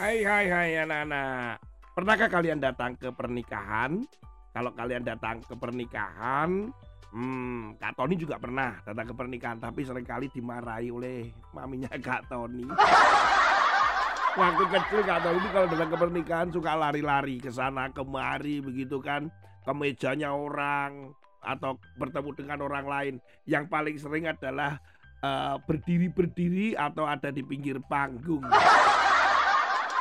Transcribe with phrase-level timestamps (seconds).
[0.00, 1.60] Hai hai hai anak-anak.
[1.92, 4.00] Pernahkah kalian datang ke pernikahan?
[4.56, 6.72] Kalau kalian datang ke pernikahan,
[7.12, 12.32] hmm, Kak Tony juga pernah datang ke pernikahan, tapi sering kali dimarahi oleh maminya Kak
[12.32, 12.64] Tony.
[14.40, 19.28] Waktu kecil Kak Tony kalau datang ke pernikahan suka lari-lari ke sana kemari begitu kan,
[19.68, 21.12] ke mejanya orang
[21.44, 23.14] atau bertemu dengan orang lain.
[23.44, 24.80] Yang paling sering adalah
[25.20, 28.48] eh, berdiri-berdiri atau ada di pinggir panggung.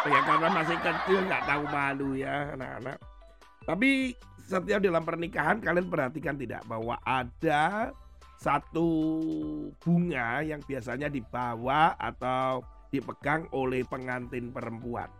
[0.07, 2.97] Ya karena masih kecil nggak tahu malu ya anak-anak.
[3.67, 4.15] Tapi
[4.47, 7.91] setiap dalam pernikahan kalian perhatikan tidak bahwa ada
[8.39, 8.87] satu
[9.83, 15.11] bunga yang biasanya dibawa atau dipegang oleh pengantin perempuan.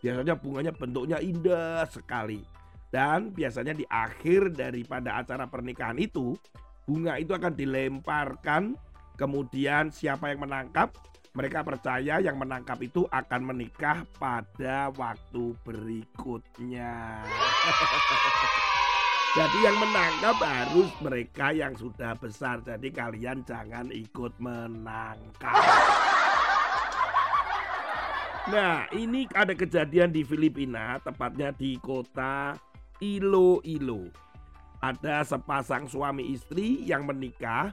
[0.00, 2.40] Biasanya bunganya bentuknya indah sekali.
[2.88, 6.36] Dan biasanya di akhir daripada acara pernikahan itu,
[6.84, 8.76] bunga itu akan dilemparkan,
[9.16, 10.92] kemudian siapa yang menangkap
[11.32, 17.24] mereka percaya yang menangkap itu akan menikah pada waktu berikutnya.
[19.36, 22.60] Jadi yang menangkap harus mereka yang sudah besar.
[22.60, 25.56] Jadi kalian jangan ikut menangkap.
[28.42, 32.58] Nah, ini ada kejadian di Filipina, tepatnya di kota
[32.98, 34.10] Iloilo.
[34.82, 37.70] Ada sepasang suami istri yang menikah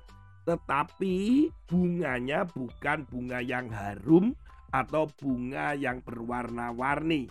[0.50, 4.34] tetapi bunganya bukan bunga yang harum
[4.74, 7.30] atau bunga yang berwarna-warni.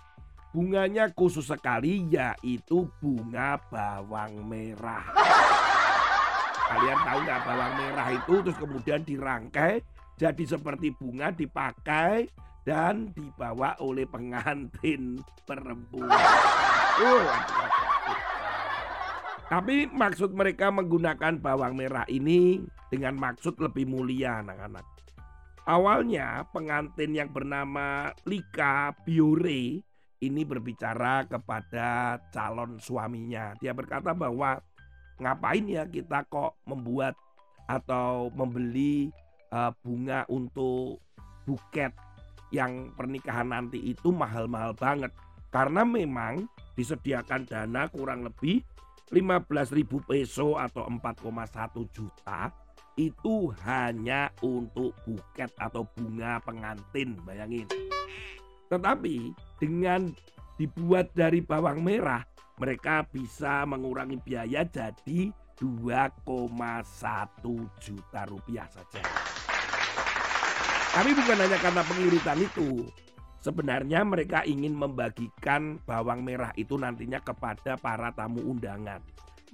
[0.55, 5.02] Bunganya khusus sekali yaitu bunga bawang merah.
[6.70, 9.82] Kalian tahu nggak bawang merah itu terus kemudian dirangkai
[10.14, 12.30] jadi seperti bunga dipakai
[12.62, 16.22] dan dibawa oleh pengantin perempuan.
[17.03, 17.27] Oh.
[19.50, 24.84] Tapi maksud mereka menggunakan bawang merah ini dengan maksud lebih mulia anak-anak.
[25.69, 29.84] Awalnya pengantin yang bernama Lika Biore
[30.19, 33.53] ini berbicara kepada calon suaminya.
[33.60, 34.59] Dia berkata bahwa
[35.21, 37.15] ngapain ya kita kok membuat
[37.69, 39.12] atau membeli
[39.53, 41.04] uh, bunga untuk
[41.44, 41.93] buket
[42.48, 45.12] yang pernikahan nanti itu mahal-mahal banget.
[45.53, 46.48] Karena memang
[46.81, 48.65] disediakan dana kurang lebih
[49.12, 52.53] 15.000 peso atau 4,1 juta
[52.98, 57.70] itu hanya untuk buket atau bunga pengantin, bayangin.
[58.66, 59.32] Tetapi
[59.62, 60.10] dengan
[60.59, 62.26] dibuat dari bawang merah,
[62.59, 65.31] mereka bisa mengurangi biaya jadi
[65.62, 66.50] 2,1
[67.78, 69.03] juta rupiah saja.
[70.88, 72.82] Tapi bukan hanya karena pengiritan itu,
[73.38, 78.98] Sebenarnya mereka ingin membagikan bawang merah itu nantinya kepada para tamu undangan.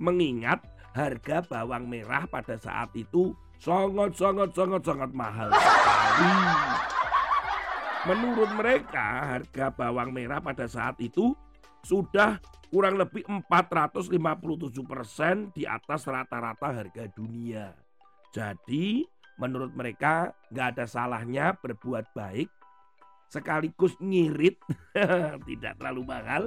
[0.00, 6.30] Mengingat harga bawang merah pada saat itu sangat sangat sangat sangat mahal sekali.
[8.04, 11.34] Menurut mereka harga bawang merah pada saat itu
[11.82, 12.38] sudah
[12.70, 14.14] kurang lebih 457%
[15.52, 17.74] di atas rata-rata harga dunia.
[18.30, 19.02] Jadi
[19.34, 22.46] menurut mereka nggak ada salahnya berbuat baik
[23.26, 24.62] sekaligus ngirit
[25.48, 26.46] tidak terlalu mahal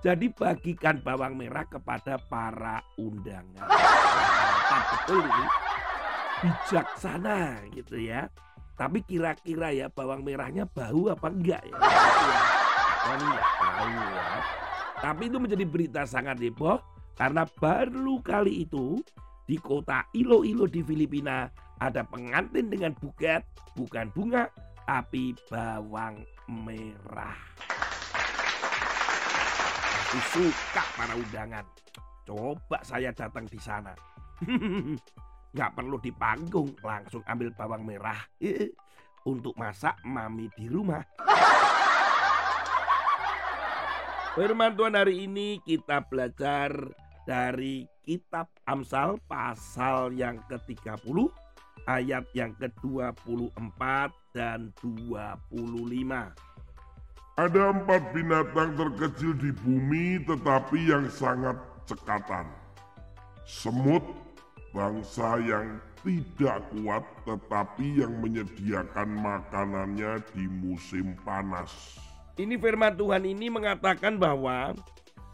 [0.00, 3.68] jadi bagikan bawang merah kepada para undangan.
[3.68, 5.46] Mantap betul ini.
[6.40, 7.40] Bijaksana
[7.76, 8.24] gitu ya.
[8.80, 11.76] Tapi kira-kira ya bawang merahnya bau apa enggak ya?
[13.04, 14.28] Kan tahu ya.
[15.04, 16.80] Tapi itu menjadi berita sangat heboh
[17.20, 19.04] karena baru kali itu
[19.44, 21.44] di kota Iloilo di Filipina
[21.76, 23.44] ada pengantin dengan buket
[23.76, 24.48] bukan bunga
[24.88, 27.36] tapi bawang merah.
[30.10, 31.62] Aku suka para undangan.
[32.26, 33.94] Coba saya datang di sana.
[35.54, 38.18] Nggak perlu di panggung, langsung ambil bawang merah.
[39.30, 40.98] Untuk masak mami di rumah.
[44.34, 46.74] Firman Tuhan hari ini kita belajar
[47.22, 51.30] dari kitab Amsal pasal yang ke-30
[51.86, 56.49] ayat yang ke-24 dan 25.
[57.38, 61.56] Ada empat binatang terkecil di bumi tetapi yang sangat
[61.86, 62.46] cekatan.
[63.46, 64.02] Semut,
[64.74, 71.98] bangsa yang tidak kuat tetapi yang menyediakan makanannya di musim panas.
[72.40, 74.72] Ini firman Tuhan ini mengatakan bahwa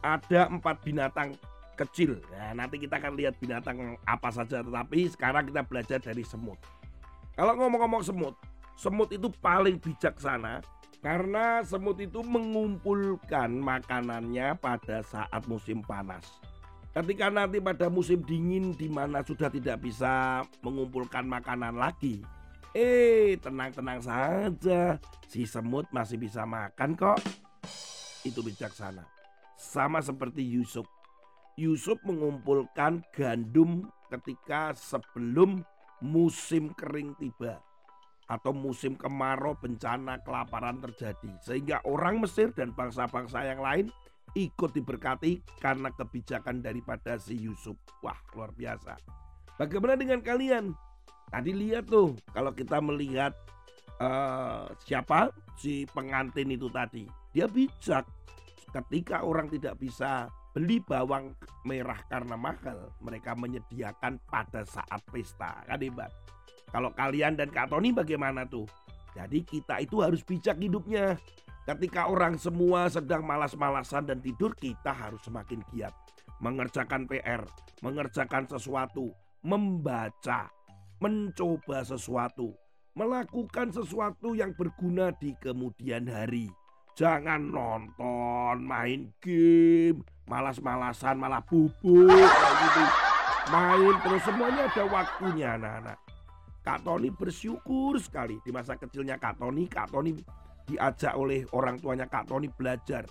[0.02, 1.38] ada empat binatang
[1.76, 2.18] kecil.
[2.32, 6.58] Nah, nanti kita akan lihat binatang apa saja, tetapi sekarang kita belajar dari semut.
[7.36, 8.34] Kalau ngomong-ngomong semut,
[8.76, 10.60] semut itu paling bijaksana
[11.00, 16.38] karena semut itu mengumpulkan makanannya pada saat musim panas.
[16.92, 22.24] Ketika nanti pada musim dingin di mana sudah tidak bisa mengumpulkan makanan lagi,
[22.76, 25.00] Eh, tenang-tenang saja.
[25.24, 27.16] Si semut masih bisa makan kok.
[28.20, 29.00] Itu bijaksana.
[29.56, 30.84] Sama seperti Yusuf.
[31.56, 35.64] Yusuf mengumpulkan gandum ketika sebelum
[36.04, 37.64] musim kering tiba
[38.26, 43.86] atau musim kemarau bencana kelaparan terjadi sehingga orang Mesir dan bangsa-bangsa yang lain
[44.34, 47.78] ikut diberkati karena kebijakan daripada si Yusuf.
[48.02, 48.98] Wah, luar biasa.
[49.56, 50.74] Bagaimana dengan kalian?
[51.30, 53.32] Tadi lihat tuh kalau kita melihat
[53.98, 58.04] uh, siapa si pengantin itu tadi, dia bijak.
[58.70, 61.32] Ketika orang tidak bisa beli bawang
[61.64, 66.12] merah karena mahal, mereka menyediakan pada saat pesta, kan hebat.
[66.76, 68.68] Kalau kalian dan Kak Tony bagaimana tuh?
[69.16, 71.16] Jadi kita itu harus bijak hidupnya.
[71.64, 75.96] Ketika orang semua sedang malas-malasan dan tidur, kita harus semakin giat.
[76.44, 77.48] Mengerjakan PR,
[77.80, 79.08] mengerjakan sesuatu,
[79.40, 80.52] membaca,
[81.00, 82.52] mencoba sesuatu,
[82.92, 86.52] melakukan sesuatu yang berguna di kemudian hari.
[86.92, 91.72] Jangan nonton, main game, malas-malasan, malah bubuk,
[92.60, 92.84] gitu.
[93.48, 96.05] Main terus semuanya ada waktunya anak-anak.
[96.66, 99.70] Kak Tony bersyukur sekali di masa kecilnya Kak Tony.
[99.70, 100.18] Kak Tony
[100.66, 103.06] diajak oleh orang tuanya Kak Tony belajar.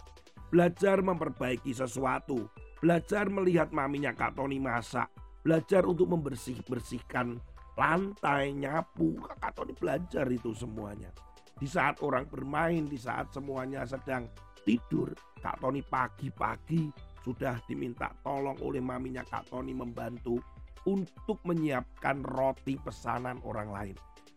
[0.51, 2.51] Belajar memperbaiki sesuatu.
[2.83, 5.07] Belajar melihat maminya Kak Tony masak.
[5.39, 7.39] Belajar untuk membersih-bersihkan
[7.79, 9.15] lantai, nyapu.
[9.23, 11.15] Kakak Tony belajar itu semuanya.
[11.55, 14.27] Di saat orang bermain, di saat semuanya sedang
[14.67, 16.91] tidur, Kak Tony pagi-pagi
[17.23, 20.43] sudah diminta tolong oleh maminya Kak Tony membantu
[20.85, 23.95] untuk menyiapkan roti pesanan orang lain.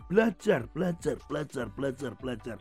[0.08, 2.58] Belajar, belajar, belajar, belajar, belajar.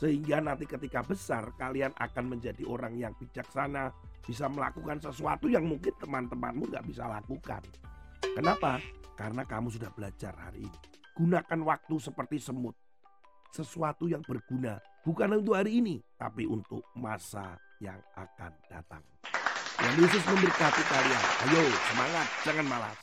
[0.00, 3.92] Sehingga nanti ketika besar kalian akan menjadi orang yang bijaksana,
[4.24, 7.62] bisa melakukan sesuatu yang mungkin teman-temanmu nggak bisa lakukan.
[8.32, 8.80] Kenapa?
[9.14, 10.78] Karena kamu sudah belajar hari ini.
[11.12, 12.74] Gunakan waktu seperti semut.
[13.52, 14.80] Sesuatu yang berguna.
[15.04, 19.04] Bukan untuk hari ini, tapi untuk masa yang akan datang.
[19.82, 21.24] Yang Yesus memberkati kalian.
[21.42, 22.96] Ayo semangat, jangan malas.